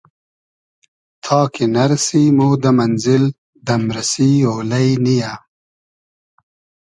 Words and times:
تا 1.23 1.39
کی 1.53 1.65
نئرسی 1.73 2.23
مۉ 2.37 2.49
دۂ 2.61 2.71
مئنزیل 2.77 3.23
دئمریسی 3.67 4.31
اۉلݷ 4.49 4.87
نییۂ 5.03 5.33